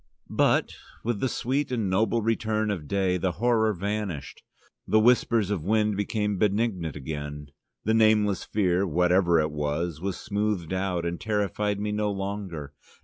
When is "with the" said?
1.03-1.29